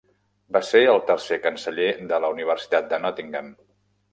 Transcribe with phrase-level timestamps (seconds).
[0.55, 3.53] Va ser el tercer canceller de la Universitat de Nottingham.